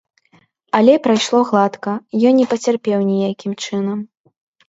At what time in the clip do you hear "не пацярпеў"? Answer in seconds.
2.41-2.99